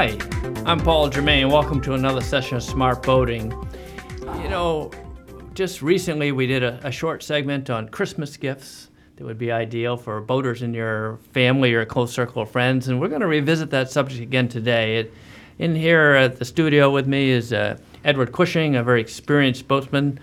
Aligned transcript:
Hi, 0.00 0.16
I'm 0.64 0.80
Paul 0.80 1.10
Germain. 1.10 1.50
Welcome 1.50 1.82
to 1.82 1.92
another 1.92 2.22
session 2.22 2.56
of 2.56 2.62
Smart 2.62 3.02
Boating. 3.02 3.52
You 4.42 4.48
know, 4.48 4.90
just 5.52 5.82
recently 5.82 6.32
we 6.32 6.46
did 6.46 6.62
a, 6.62 6.80
a 6.82 6.90
short 6.90 7.22
segment 7.22 7.68
on 7.68 7.86
Christmas 7.90 8.38
gifts 8.38 8.88
that 9.16 9.26
would 9.26 9.36
be 9.36 9.52
ideal 9.52 9.98
for 9.98 10.22
boaters 10.22 10.62
in 10.62 10.72
your 10.72 11.18
family 11.34 11.74
or 11.74 11.82
a 11.82 11.86
close 11.86 12.14
circle 12.14 12.40
of 12.40 12.50
friends, 12.50 12.88
and 12.88 12.98
we're 12.98 13.08
going 13.10 13.20
to 13.20 13.26
revisit 13.26 13.68
that 13.72 13.90
subject 13.90 14.22
again 14.22 14.48
today. 14.48 15.00
It, 15.00 15.12
in 15.58 15.74
here 15.74 16.12
at 16.12 16.38
the 16.38 16.46
studio 16.46 16.88
with 16.88 17.06
me 17.06 17.28
is 17.28 17.52
uh, 17.52 17.76
Edward 18.02 18.32
Cushing, 18.32 18.76
a 18.76 18.82
very 18.82 19.02
experienced 19.02 19.68
boatsman. 19.68 20.18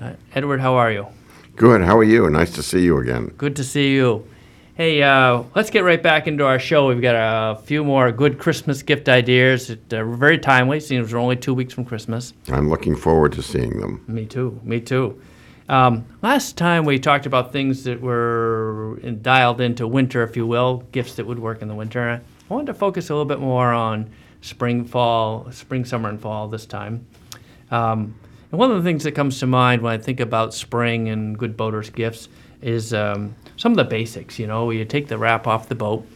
Uh, 0.00 0.14
Edward, 0.34 0.60
how 0.60 0.74
are 0.74 0.90
you? 0.90 1.06
Good. 1.54 1.82
How 1.82 1.96
are 1.96 2.02
you? 2.02 2.28
Nice 2.30 2.52
to 2.54 2.64
see 2.64 2.82
you 2.82 2.98
again. 2.98 3.28
Good 3.38 3.54
to 3.54 3.62
see 3.62 3.94
you. 3.94 4.26
Hey, 4.74 5.02
uh, 5.02 5.42
let's 5.54 5.68
get 5.68 5.84
right 5.84 6.02
back 6.02 6.26
into 6.26 6.46
our 6.46 6.58
show. 6.58 6.88
We've 6.88 7.02
got 7.02 7.16
a 7.16 7.60
few 7.62 7.84
more 7.84 8.12
good 8.12 8.38
Christmas 8.38 8.82
gift 8.82 9.08
ideas. 9.08 9.70
Uh, 9.70 10.04
very 10.04 10.38
timely, 10.38 10.80
seems 10.80 11.12
we're 11.12 11.18
only 11.18 11.36
two 11.36 11.52
weeks 11.52 11.74
from 11.74 11.84
Christmas. 11.84 12.32
I'm 12.48 12.70
looking 12.70 12.96
forward 12.96 13.32
to 13.32 13.42
seeing 13.42 13.80
them. 13.80 14.02
Me 14.06 14.24
too. 14.24 14.58
Me 14.62 14.80
too. 14.80 15.20
Um, 15.68 16.06
last 16.22 16.56
time 16.56 16.84
we 16.84 16.98
talked 16.98 17.26
about 17.26 17.52
things 17.52 17.84
that 17.84 18.00
were 18.00 18.98
in, 19.02 19.20
dialed 19.22 19.60
into 19.60 19.86
winter, 19.86 20.22
if 20.22 20.36
you 20.36 20.46
will, 20.46 20.78
gifts 20.92 21.14
that 21.16 21.26
would 21.26 21.38
work 21.38 21.62
in 21.62 21.68
the 21.68 21.74
winter. 21.74 22.08
I 22.08 22.54
wanted 22.54 22.66
to 22.68 22.74
focus 22.74 23.10
a 23.10 23.12
little 23.12 23.26
bit 23.26 23.40
more 23.40 23.72
on 23.72 24.10
spring, 24.40 24.84
fall, 24.84 25.50
spring, 25.52 25.84
summer, 25.84 26.08
and 26.08 26.20
fall 26.20 26.48
this 26.48 26.64
time. 26.64 27.06
Um, 27.70 28.14
and 28.50 28.58
one 28.58 28.70
of 28.70 28.78
the 28.78 28.82
things 28.82 29.04
that 29.04 29.12
comes 29.12 29.38
to 29.40 29.46
mind 29.46 29.82
when 29.82 29.92
I 29.92 29.98
think 29.98 30.20
about 30.20 30.54
spring 30.54 31.08
and 31.08 31.38
good 31.38 31.56
boaters' 31.56 31.90
gifts 31.90 32.28
is 32.62 32.92
um, 32.94 33.34
some 33.56 33.72
of 33.72 33.76
the 33.76 33.84
basics. 33.84 34.38
You 34.38 34.46
know, 34.46 34.70
you 34.70 34.84
take 34.84 35.08
the 35.08 35.18
wrap 35.18 35.46
off 35.46 35.68
the 35.68 35.74
boat, 35.74 36.06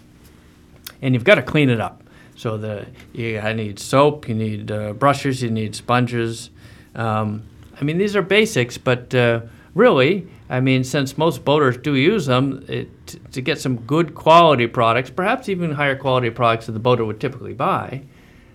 and 1.03 1.15
you've 1.15 1.25
got 1.25 1.37
to 1.37 1.43
clean 1.43 1.71
it 1.71 1.81
up. 1.81 2.03
So 2.37 2.59
the 2.59 2.87
you 3.13 3.41
need 3.55 3.79
soap, 3.79 4.29
you 4.29 4.35
need 4.35 4.71
uh, 4.71 4.93
brushes, 4.93 5.43
you 5.43 5.51
need 5.51 5.75
sponges. 5.75 6.51
Um, 6.95 7.45
I 7.81 7.85
mean, 7.85 7.99
these 7.99 8.17
are 8.17 8.23
basics, 8.23 8.79
but 8.79 9.15
uh, 9.15 9.43
really, 9.75 10.27
I 10.49 10.61
mean, 10.61 10.85
since 10.85 11.19
most 11.19 11.45
boaters 11.45 11.77
do 11.77 11.95
use 11.95 12.27
them, 12.27 12.65
it, 12.69 12.89
t- 13.07 13.19
to 13.33 13.41
get 13.41 13.61
some 13.61 13.77
good 13.79 14.15
quality 14.15 14.67
products, 14.67 15.11
perhaps 15.11 15.49
even 15.49 15.73
higher 15.73 15.97
quality 15.97 16.31
products 16.31 16.67
than 16.67 16.75
the 16.75 16.81
boater 16.81 17.05
would 17.05 17.21
typically 17.21 17.53
buy, 17.53 18.03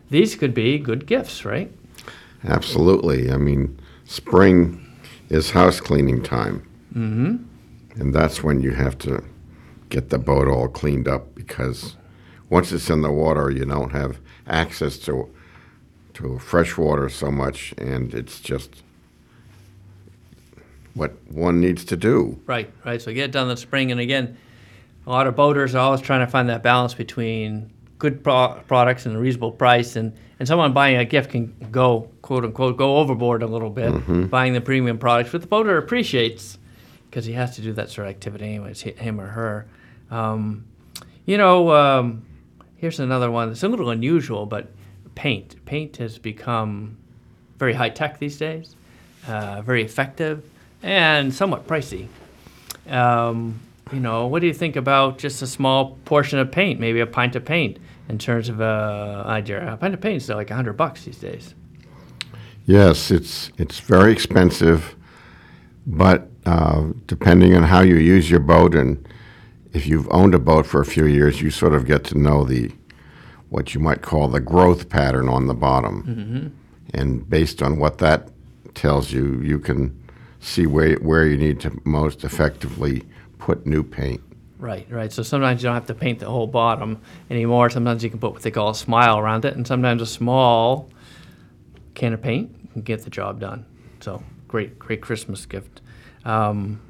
these 0.09 0.35
could 0.35 0.53
be 0.53 0.77
good 0.77 1.05
gifts, 1.05 1.45
right? 1.45 1.71
Absolutely. 2.45 3.31
I 3.31 3.37
mean, 3.37 3.79
spring 4.05 4.85
is 5.29 5.51
house 5.51 5.79
cleaning 5.79 6.23
time. 6.23 6.65
Mm-hmm. 6.93 7.43
And 7.99 8.15
that's 8.15 8.41
when 8.41 8.61
you 8.61 8.71
have 8.71 8.97
to 8.99 9.23
get 9.89 10.09
the 10.09 10.17
boat 10.17 10.47
all 10.47 10.69
cleaned 10.69 11.07
up 11.07 11.35
because 11.35 11.97
once 12.49 12.71
it's 12.71 12.89
in 12.89 13.01
the 13.01 13.11
water, 13.11 13.51
you 13.51 13.65
don't 13.65 13.91
have 13.91 14.19
access 14.47 14.97
to 14.99 15.29
to 16.13 16.39
fresh 16.39 16.77
water 16.77 17.07
so 17.07 17.29
much, 17.29 17.73
and 17.77 18.13
it's 18.13 18.39
just 18.39 18.83
what 20.93 21.13
one 21.29 21.61
needs 21.61 21.85
to 21.85 21.95
do. 21.95 22.39
Right, 22.45 22.69
right. 22.83 23.01
So 23.01 23.13
get 23.13 23.25
it 23.25 23.31
done 23.31 23.43
in 23.43 23.49
the 23.49 23.57
spring, 23.57 23.91
and 23.91 23.99
again, 23.99 24.37
a 25.05 25.09
lot 25.09 25.27
of 25.27 25.35
boaters 25.35 25.75
are 25.75 25.79
always 25.79 26.01
trying 26.01 26.25
to 26.25 26.31
find 26.31 26.49
that 26.49 26.63
balance 26.63 26.93
between 26.93 27.71
good 27.99 28.23
pro- 28.23 28.61
products 28.67 29.05
and 29.05 29.15
a 29.15 29.19
reasonable 29.19 29.51
price, 29.51 29.95
and 29.95 30.13
and 30.39 30.47
someone 30.47 30.73
buying 30.73 30.97
a 30.97 31.05
gift 31.05 31.31
can 31.31 31.53
go 31.71 32.09
quote 32.21 32.45
unquote 32.45 32.77
go 32.77 32.97
overboard 32.97 33.43
a 33.43 33.47
little 33.47 33.69
bit 33.69 33.91
mm-hmm. 33.91 34.25
buying 34.25 34.53
the 34.53 34.61
premium 34.61 34.97
products, 34.97 35.31
but 35.31 35.41
the 35.41 35.47
boater 35.47 35.77
appreciates 35.77 36.57
because 37.09 37.25
he 37.25 37.33
has 37.33 37.55
to 37.55 37.61
do 37.61 37.73
that 37.73 37.89
sort 37.89 38.07
of 38.07 38.11
activity 38.11 38.45
anyways, 38.45 38.81
him 38.81 39.19
or 39.19 39.27
her. 39.27 39.65
Um, 40.11 40.65
you 41.25 41.37
know, 41.37 41.71
um, 41.71 42.25
here's 42.77 42.99
another 42.99 43.31
one. 43.31 43.51
It's 43.51 43.63
a 43.63 43.67
little 43.67 43.89
unusual, 43.89 44.45
but 44.45 44.71
paint. 45.15 45.63
Paint 45.65 45.97
has 45.97 46.17
become 46.17 46.97
very 47.57 47.73
high 47.73 47.89
tech 47.89 48.19
these 48.19 48.37
days, 48.37 48.75
uh, 49.27 49.61
very 49.61 49.83
effective, 49.83 50.43
and 50.81 51.33
somewhat 51.33 51.67
pricey. 51.67 52.07
Um, 52.87 53.59
you 53.91 53.99
know, 53.99 54.27
what 54.27 54.39
do 54.41 54.47
you 54.47 54.53
think 54.53 54.75
about 54.75 55.17
just 55.17 55.41
a 55.41 55.47
small 55.47 55.97
portion 56.05 56.39
of 56.39 56.51
paint, 56.51 56.79
maybe 56.79 56.99
a 56.99 57.07
pint 57.07 57.35
of 57.35 57.43
paint, 57.43 57.79
in 58.07 58.17
terms 58.17 58.49
of 58.49 58.61
a 58.61 59.23
idea? 59.25 59.73
A 59.73 59.77
pint 59.77 59.93
of 59.93 60.01
paint 60.01 60.21
is 60.21 60.29
like 60.29 60.49
hundred 60.49 60.73
bucks 60.73 61.05
these 61.05 61.17
days. 61.17 61.53
Yes, 62.65 63.11
it's 63.11 63.51
it's 63.57 63.79
very 63.79 64.11
expensive, 64.11 64.95
but 65.89 66.29
uh, 66.45 66.89
depending 67.07 67.55
on 67.55 67.63
how 67.63 67.81
you 67.81 67.95
use 67.95 68.29
your 68.29 68.39
boat 68.39 68.75
and 68.75 69.05
if 69.73 69.87
you've 69.87 70.07
owned 70.11 70.33
a 70.33 70.39
boat 70.39 70.65
for 70.65 70.81
a 70.81 70.85
few 70.85 71.05
years, 71.05 71.41
you 71.41 71.49
sort 71.49 71.73
of 71.73 71.85
get 71.85 72.03
to 72.05 72.17
know 72.17 72.43
the 72.43 72.71
what 73.49 73.73
you 73.73 73.79
might 73.79 74.03
call 74.03 74.27
the 74.27 74.39
growth 74.39 74.89
pattern 74.89 75.27
on 75.27 75.47
the 75.47 75.55
bottom, 75.55 76.55
and 76.93 77.27
based 77.29 77.63
on 77.63 77.79
what 77.79 77.97
that 77.97 78.29
tells 78.75 79.11
you, 79.11 79.41
you 79.41 79.59
can 79.59 79.99
see 80.39 80.67
where 80.67 80.95
where 80.97 81.25
you 81.25 81.37
need 81.37 81.59
to 81.61 81.81
most 81.83 82.23
effectively 82.23 83.03
put 83.39 83.65
new 83.65 83.83
paint. 83.83 84.21
Right, 84.59 84.85
right. 84.91 85.11
So 85.11 85.23
sometimes 85.23 85.61
you 85.61 85.67
don't 85.67 85.75
have 85.75 85.87
to 85.87 85.95
paint 85.95 86.19
the 86.19 86.29
whole 86.29 86.47
bottom 86.47 87.01
anymore. 87.29 87.69
Sometimes 87.69 88.03
you 88.03 88.09
can 88.09 88.19
put 88.19 88.33
what 88.33 88.41
they 88.41 88.51
call 88.51 88.69
a 88.69 88.75
smile 88.75 89.17
around 89.17 89.45
it, 89.45 89.55
and 89.55 89.65
sometimes 89.65 90.01
a 90.01 90.05
small 90.05 90.89
can 91.95 92.13
of 92.13 92.21
paint 92.21 92.73
can 92.73 92.81
get 92.81 93.03
the 93.03 93.09
job 93.09 93.39
done. 93.39 93.65
So 93.99 94.21
great, 94.49 94.77
great 94.77 94.99
Christmas 94.99 95.45
gift. 95.45 95.79
Um, 96.25 96.81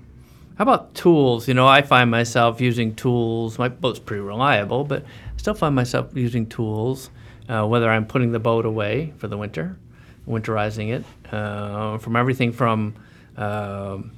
how 0.57 0.63
about 0.63 0.95
tools? 0.95 1.47
You 1.47 1.53
know, 1.53 1.67
I 1.67 1.83
find 1.83 2.09
myself 2.09 2.59
using 2.59 2.95
tools. 2.95 3.59
My 3.59 3.69
boat's 3.69 3.99
pretty 3.99 4.21
reliable, 4.21 4.83
but 4.83 5.03
I 5.03 5.37
still 5.37 5.53
find 5.53 5.75
myself 5.75 6.15
using 6.15 6.47
tools, 6.47 7.11
uh, 7.47 7.67
whether 7.67 7.87
I'm 7.89 8.07
putting 8.07 8.31
the 8.31 8.39
boat 8.39 8.65
away 8.65 9.13
for 9.17 9.27
the 9.27 9.37
winter, 9.37 9.77
winterizing 10.27 10.89
it, 10.89 11.31
uh, 11.31 11.99
from 11.99 12.15
everything 12.15 12.51
from 12.51 12.95
um 13.37 14.11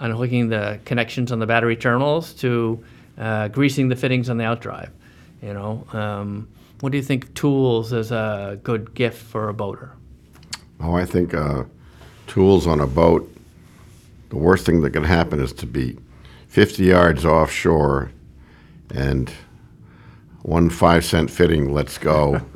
unhooking 0.00 0.48
the 0.48 0.80
connections 0.84 1.32
on 1.32 1.38
the 1.38 1.46
battery 1.46 1.76
terminals 1.76 2.32
to 2.34 2.82
uh, 3.18 3.48
greasing 3.48 3.88
the 3.88 3.96
fittings 3.96 4.28
on 4.28 4.36
the 4.36 4.44
outdrive. 4.44 4.90
You 5.42 5.54
know, 5.54 5.86
um, 5.92 6.48
what 6.80 6.92
do 6.92 6.98
you 6.98 7.04
think 7.04 7.34
tools 7.34 7.92
is 7.92 8.10
a 8.10 8.58
good 8.62 8.94
gift 8.94 9.22
for 9.22 9.48
a 9.48 9.54
boater? 9.54 9.92
Oh, 10.80 10.94
I 10.94 11.04
think 11.04 11.34
uh, 11.34 11.64
tools 12.26 12.66
on 12.66 12.80
a 12.80 12.86
boat, 12.86 13.32
the 14.30 14.36
worst 14.36 14.66
thing 14.66 14.80
that 14.82 14.90
can 14.90 15.04
happen 15.04 15.40
is 15.40 15.52
to 15.54 15.66
be 15.66 15.96
50 16.48 16.84
yards 16.84 17.24
offshore 17.24 18.10
and 18.94 19.30
one 20.42 20.70
five 20.70 21.04
cent 21.04 21.30
fitting 21.30 21.72
lets 21.72 21.98
go. 21.98 22.40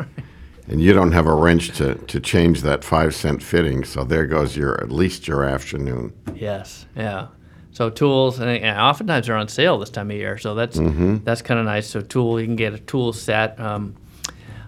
And 0.68 0.80
you 0.80 0.92
don't 0.92 1.10
have 1.10 1.26
a 1.26 1.34
wrench 1.34 1.76
to, 1.78 1.96
to 1.96 2.20
change 2.20 2.62
that 2.62 2.84
five 2.84 3.12
cent 3.12 3.42
fitting, 3.42 3.82
so 3.82 4.04
there 4.04 4.24
goes 4.24 4.56
your 4.56 4.80
at 4.80 4.92
least 4.92 5.26
your 5.26 5.42
afternoon. 5.42 6.12
Yes, 6.32 6.86
yeah. 6.94 7.26
So 7.72 7.90
tools, 7.90 8.38
and, 8.38 8.48
and 8.48 8.78
oftentimes 8.78 9.26
they're 9.26 9.36
on 9.36 9.48
sale 9.48 9.78
this 9.80 9.90
time 9.90 10.12
of 10.12 10.16
year, 10.16 10.38
so 10.38 10.54
that's 10.54 10.78
that's 11.24 11.42
kind 11.42 11.58
of 11.58 11.66
nice. 11.66 11.88
So 11.88 12.02
tool, 12.02 12.40
you 12.40 12.46
can 12.46 12.54
get 12.54 12.72
a 12.72 12.78
tool 12.78 13.12
set. 13.12 13.58
Um, 13.58 13.96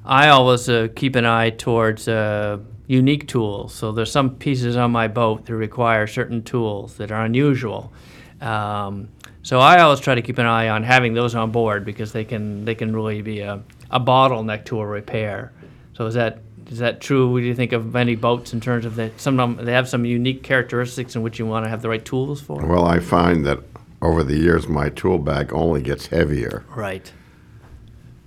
I 0.04 0.30
always 0.30 0.68
uh, 0.68 0.88
keep 0.96 1.14
an 1.14 1.24
eye 1.24 1.50
towards 1.50 2.08
uh, 2.08 2.58
unique 2.86 3.28
tools. 3.28 3.74
So 3.74 3.92
there's 3.92 4.10
some 4.10 4.36
pieces 4.36 4.76
on 4.76 4.90
my 4.90 5.08
boat 5.08 5.46
that 5.46 5.54
require 5.54 6.06
certain 6.06 6.42
tools 6.42 6.96
that 6.96 7.10
are 7.10 7.24
unusual. 7.24 7.92
Um, 8.40 9.08
so 9.42 9.58
I 9.58 9.80
always 9.80 10.00
try 10.00 10.14
to 10.14 10.22
keep 10.22 10.38
an 10.38 10.46
eye 10.46 10.68
on 10.68 10.82
having 10.82 11.14
those 11.14 11.34
on 11.34 11.50
board 11.50 11.84
because 11.84 12.12
they 12.12 12.24
can 12.24 12.64
they 12.64 12.74
can 12.74 12.94
really 12.94 13.22
be 13.22 13.40
a, 13.40 13.62
a 13.90 14.00
bottleneck 14.00 14.64
to 14.66 14.80
a 14.80 14.86
repair. 14.86 15.52
So 15.94 16.06
is 16.06 16.14
that 16.14 16.38
is 16.68 16.78
that 16.78 17.00
true? 17.00 17.30
What 17.30 17.40
do 17.40 17.46
you 17.46 17.54
think 17.54 17.72
of 17.72 17.94
any 17.96 18.14
boats 18.14 18.52
in 18.52 18.60
terms 18.60 18.84
of 18.84 18.96
that? 18.96 19.20
Some 19.20 19.38
of 19.38 19.56
them 19.56 19.64
they 19.64 19.72
have 19.72 19.88
some 19.88 20.04
unique 20.04 20.42
characteristics 20.42 21.16
in 21.16 21.22
which 21.22 21.38
you 21.38 21.46
want 21.46 21.64
to 21.64 21.70
have 21.70 21.82
the 21.82 21.88
right 21.88 22.04
tools 22.04 22.40
for. 22.40 22.64
Well, 22.64 22.86
I 22.86 22.98
find 23.00 23.44
that 23.46 23.58
over 24.00 24.22
the 24.22 24.36
years 24.36 24.68
my 24.68 24.88
tool 24.88 25.18
bag 25.18 25.52
only 25.52 25.82
gets 25.82 26.06
heavier. 26.06 26.64
Right. 26.74 27.12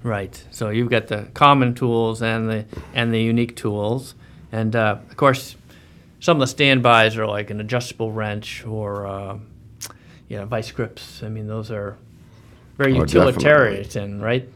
Right. 0.03 0.43
So 0.51 0.69
you've 0.69 0.89
got 0.89 1.07
the 1.07 1.29
common 1.33 1.73
tools 1.73 2.21
and 2.21 2.49
the 2.49 2.65
and 2.93 3.13
the 3.13 3.21
unique 3.21 3.55
tools, 3.55 4.15
and 4.55 4.75
uh, 4.75 4.97
of 5.09 5.17
course, 5.17 5.55
some 6.19 6.37
of 6.37 6.41
the 6.41 6.47
standbys 6.47 7.17
are 7.17 7.27
like 7.27 7.49
an 7.49 7.59
adjustable 7.59 8.11
wrench 8.11 8.65
or 8.65 9.05
uh, 9.05 9.37
you 10.29 10.37
know 10.37 10.45
vice 10.45 10.71
grips. 10.71 11.21
I 11.23 11.29
mean, 11.29 11.47
those 11.47 11.71
are 11.71 11.97
very 12.77 12.93
Oh, 12.93 13.01
utilitarian, 13.01 14.21
right? 14.21 14.47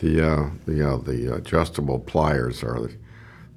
The 0.00 0.26
uh, 0.32 0.50
the 0.66 0.88
uh, 0.88 0.96
the 0.98 1.34
adjustable 1.34 1.98
pliers 1.98 2.62
are 2.62 2.80
the, 2.80 2.94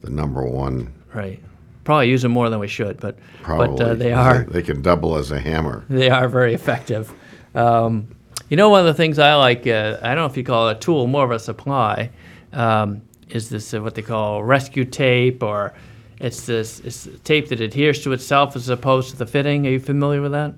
the 0.02 0.10
number 0.10 0.44
one. 0.44 0.92
Right. 1.14 1.40
Probably 1.84 2.10
use 2.10 2.22
them 2.22 2.32
more 2.32 2.50
than 2.50 2.60
we 2.60 2.68
should, 2.68 3.00
but 3.00 3.18
Probably 3.42 3.78
but 3.78 3.82
uh, 3.84 3.94
they 3.96 4.14
are 4.14 4.44
They, 4.44 4.62
can 4.62 4.82
double 4.82 5.16
as 5.18 5.32
a 5.32 5.40
hammer. 5.40 5.84
they 5.90 6.10
are 6.10 6.30
very 6.30 6.54
effective. 6.54 7.12
Um, 7.56 8.08
you 8.50 8.58
know, 8.58 8.70
one 8.70 8.82
of 8.82 8.86
the 8.86 8.94
things 8.94 9.18
I 9.18 9.34
like, 9.36 9.66
uh, 9.66 9.98
I 10.02 10.10
don't 10.10 10.18
know 10.18 10.26
if 10.26 10.38
you 10.38 10.44
call 10.44 10.70
it 10.70 10.78
a 10.78 10.80
tool, 10.80 11.08
more 11.08 11.26
of 11.26 11.32
a 11.32 11.40
supply, 11.40 12.12
um, 12.54 13.02
is 13.30 13.50
this 13.50 13.74
uh, 13.74 13.82
what 13.82 13.96
they 13.96 14.04
call 14.04 14.44
rescue 14.44 14.86
tape, 14.86 15.42
or 15.42 15.74
it's 16.22 16.46
this 16.46 16.80
it's 16.82 17.10
tape 17.24 17.50
that 17.50 17.60
adheres 17.60 18.04
to 18.04 18.14
itself 18.14 18.56
as 18.56 18.70
opposed 18.70 19.10
to 19.10 19.18
the 19.18 19.26
fitting. 19.26 19.66
Are 19.66 19.72
you 19.72 19.80
familiar 19.80 20.22
with 20.22 20.32
that? 20.32 20.54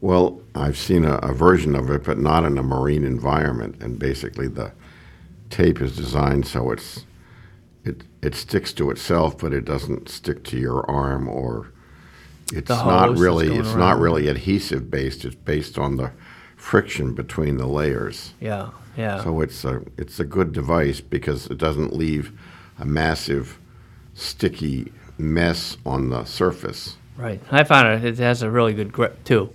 Well, 0.00 0.40
I've 0.54 0.76
seen 0.76 1.04
a, 1.04 1.14
a 1.16 1.32
version 1.32 1.74
of 1.74 1.90
it, 1.90 2.04
but 2.04 2.18
not 2.18 2.44
in 2.44 2.56
a 2.58 2.62
marine 2.62 3.04
environment. 3.04 3.76
And 3.80 3.98
basically, 3.98 4.46
the 4.46 4.72
tape 5.50 5.80
is 5.80 5.96
designed 5.96 6.46
so 6.46 6.70
it's 6.70 7.06
it 7.84 8.02
it 8.22 8.34
sticks 8.34 8.72
to 8.74 8.90
itself, 8.90 9.38
but 9.38 9.54
it 9.54 9.64
doesn't 9.64 10.10
stick 10.10 10.44
to 10.44 10.58
your 10.58 10.88
arm 10.90 11.26
or 11.26 11.72
it's 12.52 12.68
not 12.68 13.16
really 13.16 13.56
it's 13.56 13.74
not 13.74 13.98
really 13.98 14.28
adhesive 14.28 14.90
based. 14.90 15.24
It's 15.24 15.34
based 15.34 15.78
on 15.78 15.96
the 15.96 16.12
friction 16.56 17.14
between 17.14 17.56
the 17.56 17.66
layers. 17.66 18.34
Yeah, 18.40 18.70
yeah. 18.94 19.24
So 19.24 19.40
it's 19.40 19.64
a 19.64 19.82
it's 19.96 20.20
a 20.20 20.24
good 20.24 20.52
device 20.52 21.00
because 21.00 21.46
it 21.46 21.56
doesn't 21.56 21.94
leave 21.94 22.38
a 22.78 22.84
massive 22.84 23.58
sticky 24.18 24.92
mess 25.16 25.76
on 25.86 26.10
the 26.10 26.24
surface. 26.24 26.96
Right. 27.16 27.40
I 27.50 27.64
found 27.64 28.04
it, 28.04 28.18
it 28.18 28.22
has 28.22 28.42
a 28.42 28.50
really 28.50 28.74
good 28.74 28.92
grip 28.92 29.24
too. 29.24 29.50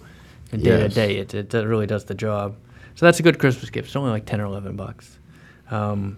And 0.52 0.64
day 0.64 0.72
to 0.78 0.84
Yes. 0.84 0.94
day, 0.94 1.18
it, 1.18 1.34
it 1.34 1.54
really 1.54 1.88
does 1.88 2.06
the 2.06 2.14
job. 2.14 2.56
So 2.96 3.06
that's 3.06 3.20
a 3.20 3.24
good 3.24 3.40
Christmas 3.40 3.70
gift. 3.70 3.88
It's 3.88 3.96
only 3.96 4.12
like 4.12 4.26
10 4.26 4.40
or 4.42 4.46
11 4.46 4.76
bucks. 4.76 5.18
Um, 5.72 6.18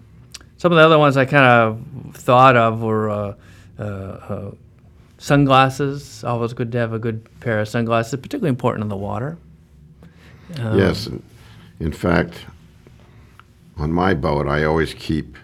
some 0.58 0.72
of 0.72 0.76
the 0.76 0.84
other 0.84 0.98
ones 0.98 1.16
I 1.16 1.24
kind 1.24 1.44
of 1.44 2.16
thought 2.16 2.56
of 2.56 2.82
were 2.82 3.10
uh, 3.10 3.34
uh, 3.78 3.82
uh, 3.82 4.50
sunglasses. 5.18 6.22
Always 6.24 6.52
good 6.52 6.72
to 6.72 6.78
have 6.78 6.92
a 6.92 6.98
good 6.98 7.26
pair 7.40 7.60
of 7.60 7.68
sunglasses, 7.68 8.20
particularly 8.20 8.50
important 8.50 8.82
in 8.82 8.88
the 8.88 8.96
water. 8.96 9.38
Um, 10.58 10.78
yes, 10.78 11.08
in 11.80 11.92
fact, 11.92 12.46
on 13.76 13.92
my 13.92 14.14
boat, 14.14 14.46
I 14.48 14.64
always 14.64 14.94
keep 14.94 15.36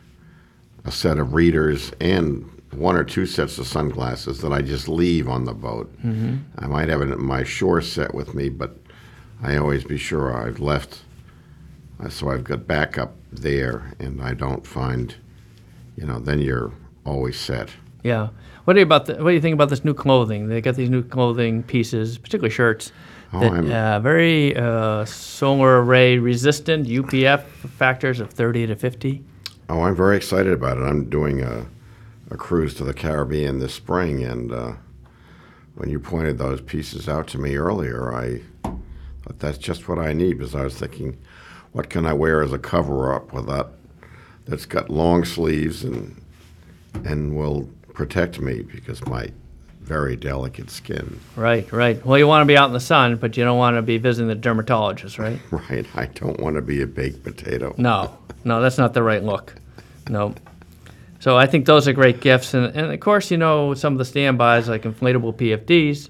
a 0.84 0.90
set 0.90 1.18
of 1.18 1.32
readers 1.34 1.92
and 2.00 2.48
one 2.72 2.96
or 2.96 3.04
two 3.04 3.26
sets 3.26 3.58
of 3.58 3.66
sunglasses 3.66 4.40
that 4.40 4.52
I 4.52 4.62
just 4.62 4.88
leave 4.88 5.28
on 5.28 5.44
the 5.44 5.52
boat. 5.54 5.92
Mm-hmm. 5.98 6.36
I 6.58 6.66
might 6.66 6.88
have 6.88 7.02
it 7.02 7.18
my 7.18 7.44
shore 7.44 7.80
set 7.80 8.14
with 8.14 8.34
me, 8.34 8.48
but 8.48 8.76
I 9.42 9.56
always 9.56 9.84
be 9.84 9.98
sure 9.98 10.34
I've 10.34 10.60
left, 10.60 11.00
uh, 12.02 12.08
so 12.08 12.30
I've 12.30 12.44
got 12.44 12.66
backup 12.66 13.14
there, 13.30 13.92
and 13.98 14.22
I 14.22 14.34
don't 14.34 14.66
find, 14.66 15.14
you 15.96 16.06
know, 16.06 16.18
then 16.18 16.38
you're 16.40 16.72
always 17.04 17.38
set. 17.38 17.70
Yeah. 18.02 18.28
What 18.64 18.74
do 18.74 18.80
you 18.80 18.86
about 18.86 19.06
the, 19.06 19.14
What 19.22 19.30
do 19.30 19.34
you 19.34 19.40
think 19.40 19.54
about 19.54 19.68
this 19.68 19.84
new 19.84 19.94
clothing? 19.94 20.48
They 20.48 20.60
got 20.60 20.76
these 20.76 20.90
new 20.90 21.02
clothing 21.02 21.62
pieces, 21.64 22.16
particularly 22.18 22.54
shirts, 22.54 22.92
Oh, 23.34 23.40
that 23.40 23.52
I'm- 23.52 23.70
uh, 23.72 24.00
very 24.00 24.54
uh, 24.56 25.04
solar 25.04 25.82
array 25.82 26.18
resistant, 26.18 26.86
UPF 26.86 27.42
factors 27.76 28.20
of 28.20 28.30
30 28.30 28.68
to 28.68 28.76
50. 28.76 29.22
Oh, 29.68 29.82
I'm 29.82 29.96
very 29.96 30.16
excited 30.16 30.52
about 30.52 30.78
it. 30.78 30.82
I'm 30.82 31.08
doing 31.08 31.40
a, 31.42 31.66
a 32.32 32.36
cruise 32.36 32.74
to 32.74 32.84
the 32.84 32.94
Caribbean 32.94 33.58
this 33.58 33.74
spring, 33.74 34.24
and 34.24 34.52
uh, 34.52 34.72
when 35.74 35.90
you 35.90 36.00
pointed 36.00 36.38
those 36.38 36.60
pieces 36.60 37.08
out 37.08 37.26
to 37.28 37.38
me 37.38 37.56
earlier, 37.56 38.14
I 38.14 38.40
thought 38.62 39.38
that's 39.38 39.58
just 39.58 39.88
what 39.88 39.98
I 39.98 40.12
need 40.12 40.38
because 40.38 40.54
I 40.54 40.64
was 40.64 40.76
thinking, 40.76 41.18
what 41.72 41.90
can 41.90 42.06
I 42.06 42.14
wear 42.14 42.42
as 42.42 42.52
a 42.52 42.58
cover 42.58 43.14
up 43.14 43.32
with 43.32 43.46
that 43.46 43.68
that's 44.46 44.66
got 44.66 44.90
long 44.90 45.24
sleeves 45.24 45.84
and 45.84 46.20
and 47.04 47.36
will 47.36 47.68
protect 47.94 48.40
me 48.40 48.62
because 48.62 49.04
my 49.06 49.30
very 49.80 50.14
delicate 50.14 50.70
skin. 50.70 51.18
Right, 51.36 51.70
right. 51.72 52.04
Well, 52.06 52.16
you 52.16 52.26
want 52.26 52.42
to 52.42 52.46
be 52.46 52.56
out 52.56 52.66
in 52.66 52.72
the 52.72 52.80
sun, 52.80 53.16
but 53.16 53.36
you 53.36 53.44
don't 53.44 53.58
want 53.58 53.76
to 53.76 53.82
be 53.82 53.98
visiting 53.98 54.28
the 54.28 54.34
dermatologist, 54.34 55.18
right? 55.18 55.38
Right. 55.50 55.86
I 55.94 56.06
don't 56.06 56.38
want 56.38 56.56
to 56.56 56.62
be 56.62 56.82
a 56.82 56.86
baked 56.86 57.24
potato. 57.24 57.74
No, 57.76 58.16
no, 58.44 58.62
that's 58.62 58.78
not 58.78 58.94
the 58.94 59.02
right 59.02 59.22
look. 59.22 59.54
No. 60.08 60.34
So 61.22 61.38
I 61.38 61.46
think 61.46 61.66
those 61.66 61.86
are 61.86 61.92
great 61.92 62.20
gifts, 62.20 62.52
and, 62.52 62.74
and 62.74 62.92
of 62.92 62.98
course, 62.98 63.30
you 63.30 63.36
know, 63.36 63.74
some 63.74 63.92
of 63.92 63.98
the 64.00 64.04
standbys 64.04 64.68
like 64.68 64.82
inflatable 64.82 65.36
PFDs, 65.36 66.08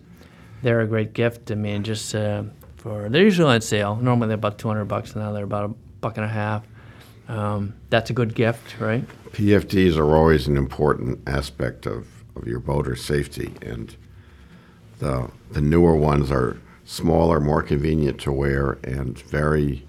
they're 0.63 0.81
a 0.81 0.87
great 0.87 1.13
gift. 1.13 1.51
I 1.51 1.55
mean, 1.55 1.83
just 1.83 2.15
uh, 2.15 2.45
for 2.77 3.11
they're 3.11 3.23
usually 3.23 3.53
on 3.53 3.61
sale. 3.61 3.97
Normally 3.97 4.29
they're 4.29 4.37
about 4.37 4.57
two 4.57 4.69
hundred 4.69 4.87
bucks, 4.87 5.15
now 5.15 5.31
they're 5.33 5.45
about 5.45 5.65
a 5.67 5.75
buck 6.01 6.17
and 6.17 6.25
a 6.25 6.31
half. 6.31 6.67
Um, 7.29 7.75
that's 7.91 8.09
a 8.09 8.15
good 8.15 8.35
gift, 8.35 8.81
right? 8.81 9.05
PFDs 9.33 9.99
are 9.99 10.17
always 10.17 10.47
an 10.49 10.57
important 10.57 11.21
aspect 11.29 11.85
of, 11.85 12.07
of 12.35 12.47
your 12.47 12.61
boater 12.61 12.97
safety, 12.97 13.53
and 13.61 13.95
the 14.99 15.31
the 15.51 15.61
newer 15.61 15.95
ones 15.95 16.31
are 16.31 16.57
smaller, 16.87 17.39
more 17.39 17.63
convenient 17.63 18.19
to 18.23 18.33
wear, 18.33 18.79
and 18.83 19.19
very, 19.25 19.85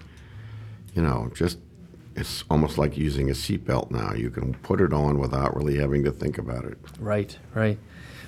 you 0.94 1.00
know, 1.00 1.30
just 1.34 1.56
it's 2.16 2.44
almost 2.50 2.78
like 2.78 2.96
using 2.96 3.30
a 3.30 3.32
seatbelt 3.32 3.90
now. 3.90 4.12
You 4.12 4.30
can 4.30 4.54
put 4.54 4.80
it 4.80 4.92
on 4.92 5.18
without 5.18 5.56
really 5.56 5.78
having 5.78 6.04
to 6.04 6.12
think 6.12 6.38
about 6.38 6.64
it. 6.64 6.78
Right, 6.98 7.36
right. 7.54 7.78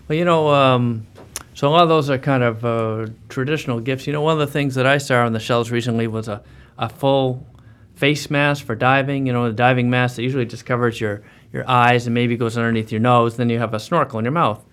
Well, 0.09 0.19
you 0.19 0.25
know, 0.25 0.49
um, 0.49 1.07
so 1.55 1.69
a 1.69 1.71
lot 1.71 1.83
of 1.83 1.89
those 1.89 2.11
are 2.11 2.19
kind 2.19 2.43
of 2.43 2.65
uh, 2.65 3.07
traditional 3.29 3.81
gifts. 3.81 4.07
You 4.07 4.13
know, 4.13 4.21
one 4.21 4.33
of 4.33 4.39
the 4.39 4.53
things 4.53 4.75
that 4.75 4.87
I 4.87 4.99
saw 4.99 5.25
on 5.25 5.33
the 5.33 5.41
shelves 5.41 5.71
recently 5.71 6.07
was 6.07 6.29
a, 6.29 6.43
a 6.79 6.89
full 6.89 7.47
face 7.95 8.29
mask 8.31 8.65
for 8.65 8.75
diving. 8.75 9.27
You 9.27 9.33
know, 9.33 9.47
the 9.49 9.55
diving 9.55 9.89
mask 9.89 10.17
that 10.17 10.23
usually 10.23 10.47
just 10.47 10.67
covers 10.67 11.01
your, 11.01 11.23
your 11.53 11.69
eyes 11.69 12.07
and 12.07 12.15
maybe 12.15 12.37
goes 12.37 12.57
underneath 12.59 12.93
your 12.93 13.01
nose. 13.01 13.37
Then 13.37 13.51
you 13.51 13.59
have 13.59 13.75
a 13.75 13.81
snorkel 13.81 14.19
in 14.19 14.25
your 14.25 14.33
mouth. 14.33 14.65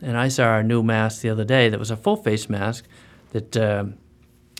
And 0.00 0.16
I 0.16 0.28
saw 0.28 0.58
a 0.58 0.62
new 0.62 0.82
mask 0.82 1.22
the 1.22 1.30
other 1.30 1.44
day 1.44 1.68
that 1.68 1.78
was 1.78 1.90
a 1.90 1.96
full 1.96 2.16
face 2.16 2.48
mask 2.48 2.84
that 3.32 3.56
uh, 3.56 3.86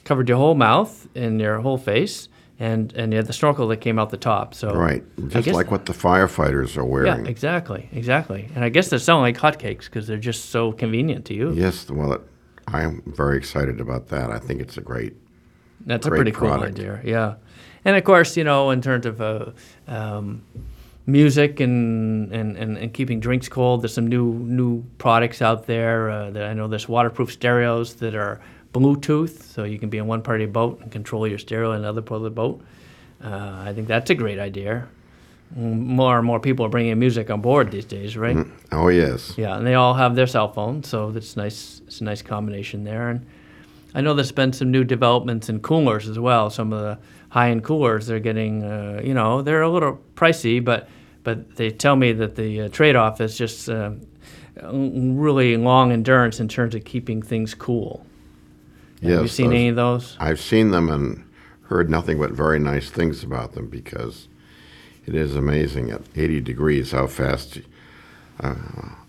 covered 0.04 0.28
your 0.28 0.38
whole 0.38 0.56
mouth 0.56 1.06
and 1.14 1.40
your 1.40 1.60
whole 1.60 1.78
face. 1.78 2.28
And, 2.60 2.92
and 2.94 3.12
you 3.12 3.18
had 3.18 3.26
the 3.26 3.32
snorkel 3.32 3.68
that 3.68 3.76
came 3.76 4.00
out 4.00 4.10
the 4.10 4.16
top. 4.16 4.52
So 4.52 4.74
Right, 4.74 5.04
just 5.28 5.44
guess- 5.44 5.54
like 5.54 5.70
what 5.70 5.86
the 5.86 5.92
firefighters 5.92 6.76
are 6.76 6.84
wearing. 6.84 7.24
yeah, 7.24 7.30
exactly, 7.30 7.88
exactly. 7.92 8.48
And 8.56 8.64
I 8.64 8.68
guess 8.68 8.88
they're 8.90 8.98
selling 8.98 9.22
like 9.22 9.38
hotcakes 9.38 9.84
because 9.84 10.08
they're 10.08 10.16
just 10.16 10.46
so 10.50 10.72
convenient 10.72 11.24
to 11.26 11.34
use. 11.34 11.56
Yes, 11.56 11.88
well, 11.88 12.14
it, 12.14 12.20
I 12.66 12.82
am 12.82 13.02
very 13.06 13.36
excited 13.36 13.80
about 13.80 14.08
that. 14.08 14.30
I 14.30 14.38
think 14.40 14.60
it's 14.60 14.76
a 14.76 14.80
great. 14.80 15.14
That's 15.86 16.06
a 16.06 16.10
great 16.10 16.18
pretty 16.18 16.32
cool 16.32 16.50
idea. 16.50 17.00
Yeah, 17.04 17.34
and 17.84 17.96
of 17.96 18.02
course, 18.02 18.36
you 18.36 18.42
know, 18.42 18.70
in 18.70 18.82
terms 18.82 19.06
of 19.06 19.20
uh, 19.20 19.52
um, 19.86 20.42
music 21.06 21.60
and, 21.60 22.30
and, 22.32 22.56
and, 22.56 22.76
and 22.76 22.92
keeping 22.92 23.20
drinks 23.20 23.48
cold, 23.48 23.82
there's 23.82 23.94
some 23.94 24.06
new 24.08 24.32
new 24.34 24.82
products 24.98 25.40
out 25.40 25.66
there. 25.66 26.10
Uh, 26.10 26.30
that 26.30 26.42
I 26.44 26.54
know 26.54 26.66
there's 26.68 26.88
waterproof 26.88 27.32
stereos 27.32 27.94
that 27.96 28.14
are 28.16 28.40
Bluetooth, 28.78 29.42
so 29.42 29.64
you 29.64 29.78
can 29.78 29.88
be 29.90 29.98
in 29.98 30.06
one 30.06 30.22
part 30.22 30.36
of 30.36 30.42
your 30.42 30.50
boat 30.52 30.80
and 30.80 30.92
control 30.92 31.26
your 31.26 31.38
stereo 31.38 31.72
in 31.72 31.78
another 31.80 32.02
part 32.02 32.18
of 32.18 32.22
the 32.22 32.30
boat. 32.30 32.62
Uh, 33.22 33.64
I 33.66 33.72
think 33.74 33.88
that's 33.88 34.10
a 34.10 34.14
great 34.14 34.38
idea. 34.38 34.86
More 35.56 36.18
and 36.18 36.26
more 36.26 36.38
people 36.40 36.66
are 36.66 36.68
bringing 36.68 36.98
music 36.98 37.30
on 37.30 37.40
board 37.40 37.70
these 37.70 37.86
days, 37.86 38.16
right? 38.16 38.36
Oh 38.70 38.88
yes, 38.88 39.34
Yeah, 39.36 39.56
and 39.56 39.66
they 39.66 39.74
all 39.74 39.94
have 39.94 40.14
their 40.14 40.26
cell 40.26 40.52
phones, 40.52 40.88
so 40.88 41.10
that's 41.10 41.36
nice. 41.36 41.80
It's 41.86 42.00
a 42.00 42.04
nice 42.04 42.20
combination 42.22 42.84
there. 42.84 43.08
And 43.08 43.26
I 43.94 44.02
know 44.02 44.14
there's 44.14 44.30
been 44.30 44.52
some 44.52 44.70
new 44.70 44.84
developments 44.84 45.48
in 45.48 45.60
coolers 45.60 46.06
as 46.08 46.18
well. 46.18 46.50
Some 46.50 46.72
of 46.72 46.80
the 46.80 46.98
high-end 47.30 47.64
coolers 47.64 48.06
they're 48.06 48.20
getting, 48.20 48.62
uh, 48.62 49.00
you 49.02 49.14
know, 49.14 49.42
they're 49.42 49.62
a 49.62 49.70
little 49.70 49.98
pricey, 50.14 50.62
but 50.62 50.88
but 51.24 51.56
they 51.56 51.70
tell 51.70 51.96
me 51.96 52.12
that 52.12 52.36
the 52.36 52.62
uh, 52.62 52.68
trade-off 52.68 53.20
is 53.20 53.36
just 53.36 53.68
uh, 53.68 53.90
really 54.62 55.56
long 55.56 55.92
endurance 55.92 56.40
in 56.40 56.48
terms 56.48 56.74
of 56.74 56.84
keeping 56.84 57.22
things 57.22 57.54
cool. 57.54 58.04
Have 59.02 59.22
you 59.22 59.28
seen 59.28 59.46
those- 59.46 59.54
any 59.54 59.68
of 59.68 59.76
those? 59.76 60.16
I've 60.20 60.40
seen 60.40 60.70
them 60.70 60.88
and 60.88 61.24
heard 61.64 61.90
nothing 61.90 62.18
but 62.18 62.30
very 62.32 62.58
nice 62.58 62.90
things 62.90 63.22
about 63.22 63.52
them 63.52 63.66
because 63.68 64.28
it 65.06 65.14
is 65.14 65.34
amazing 65.36 65.90
at 65.90 66.02
80 66.16 66.40
degrees 66.40 66.92
how 66.92 67.06
fast 67.06 67.60
uh, 68.40 68.54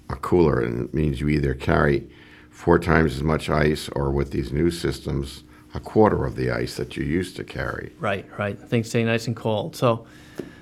a 0.09 0.15
cooler, 0.15 0.59
and 0.59 0.85
it 0.85 0.93
means 0.93 1.21
you 1.21 1.29
either 1.29 1.53
carry 1.53 2.07
four 2.49 2.79
times 2.79 3.15
as 3.15 3.23
much 3.23 3.49
ice 3.49 3.89
or 3.89 4.11
with 4.11 4.31
these 4.31 4.51
new 4.51 4.71
systems, 4.71 5.43
a 5.73 5.79
quarter 5.79 6.25
of 6.25 6.35
the 6.35 6.49
ice 6.51 6.75
that 6.75 6.97
you 6.97 7.03
used 7.03 7.35
to 7.37 7.43
carry. 7.43 7.91
Right, 7.99 8.25
right. 8.37 8.57
Things 8.57 8.89
stay 8.89 9.03
nice 9.03 9.27
and 9.27 9.35
cold. 9.35 9.75
So, 9.75 10.05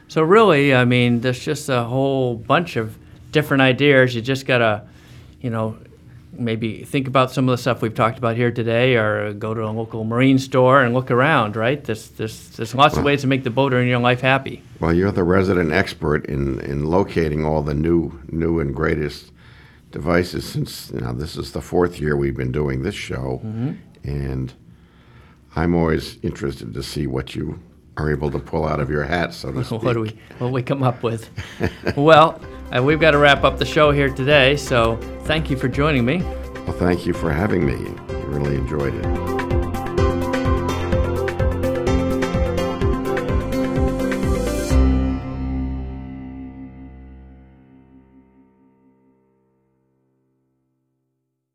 so 0.07 0.21
really, 0.21 0.75
I 0.75 0.85
mean, 0.85 1.21
there's 1.21 1.39
just 1.43 1.69
a 1.69 1.83
whole 1.83 2.35
bunch 2.35 2.75
of 2.75 2.97
different 3.31 3.61
ideas. 3.61 4.13
You 4.15 4.21
just 4.21 4.45
gotta, 4.45 4.83
you 5.41 5.49
know, 5.49 5.77
maybe 6.37 6.83
think 6.83 7.07
about 7.07 7.31
some 7.31 7.47
of 7.49 7.53
the 7.53 7.61
stuff 7.61 7.81
we've 7.81 7.95
talked 7.95 8.17
about 8.17 8.35
here 8.35 8.51
today, 8.51 8.95
or 8.95 9.33
go 9.33 9.53
to 9.53 9.63
a 9.63 9.71
local 9.71 10.03
marine 10.03 10.39
store 10.39 10.81
and 10.81 10.93
look 10.93 11.11
around. 11.11 11.55
Right? 11.55 11.83
There's 11.83 12.09
there's 12.09 12.49
there's 12.51 12.75
lots 12.75 12.97
of 12.97 13.03
ways 13.03 13.21
to 13.21 13.27
make 13.27 13.43
the 13.43 13.49
boater 13.49 13.81
in 13.81 13.87
your 13.87 13.99
life 13.99 14.21
happy. 14.21 14.63
Well, 14.79 14.93
you're 14.93 15.11
the 15.11 15.23
resident 15.23 15.71
expert 15.71 16.25
in, 16.25 16.59
in 16.61 16.85
locating 16.85 17.45
all 17.45 17.63
the 17.63 17.73
new 17.73 18.21
new 18.29 18.59
and 18.59 18.75
greatest 18.75 19.31
devices 19.91 20.47
since 20.47 20.91
you 20.93 21.01
know 21.01 21.13
this 21.13 21.35
is 21.37 21.51
the 21.51 21.61
fourth 21.61 21.99
year 21.99 22.15
we've 22.15 22.37
been 22.37 22.51
doing 22.51 22.83
this 22.83 22.95
show, 22.95 23.41
and 24.03 24.53
I'm 25.55 25.73
always 25.75 26.17
interested 26.23 26.73
to 26.73 26.83
see 26.83 27.07
what 27.07 27.35
you 27.35 27.59
are 27.97 28.11
able 28.11 28.29
to 28.29 28.39
pull 28.39 28.65
out 28.65 28.79
of 28.79 28.89
your 28.89 29.03
hat, 29.03 29.33
so 29.33 29.51
to 29.51 29.63
speak. 29.63 29.83
what 29.83 29.93
do 29.93 30.01
we 30.01 30.09
what 30.37 30.47
do 30.47 30.53
we 30.53 30.63
come 30.63 30.83
up 30.83 31.03
with? 31.03 31.29
well, 31.97 32.39
uh, 32.75 32.81
we've 32.83 32.99
got 32.99 33.11
to 33.11 33.17
wrap 33.17 33.43
up 33.43 33.57
the 33.57 33.65
show 33.65 33.91
here 33.91 34.09
today. 34.09 34.55
So 34.55 34.99
thank 35.27 35.49
you 35.49 35.57
for 35.57 35.67
joining 35.67 36.05
me. 36.05 36.23
Well, 36.65 36.77
thank 36.77 37.05
you 37.05 37.13
for 37.13 37.31
having 37.31 37.65
me. 37.65 37.93
I 38.09 38.13
really 38.21 38.55
enjoyed 38.55 38.95
it. 38.95 39.36